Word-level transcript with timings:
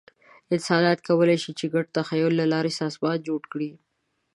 انسانان 0.55 0.97
کولی 1.07 1.37
شي، 1.43 1.51
چې 1.59 1.65
د 1.67 1.71
ګډ 1.73 1.85
تخیل 1.97 2.31
له 2.37 2.45
لارې 2.53 2.71
سازمان 2.81 3.17
جوړ 3.27 3.41
کړي. 3.51 3.71